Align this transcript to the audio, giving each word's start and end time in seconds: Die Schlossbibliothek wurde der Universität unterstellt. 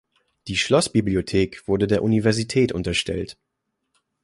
Die 0.47 0.57
Schlossbibliothek 0.57 1.67
wurde 1.67 1.85
der 1.85 2.01
Universität 2.01 2.71
unterstellt. 2.71 3.37